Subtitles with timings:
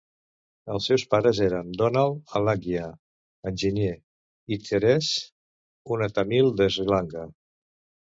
[0.75, 2.89] Els seus pares eren Donald Alagiah,
[3.53, 3.93] enginyer,
[4.57, 5.15] i Therese,
[5.99, 7.33] una tàmil d"Sri Lanka.